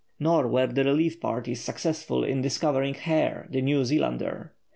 [0.19, 4.51] Nor were the relief parties successful in discovering Hare, the New Zealander.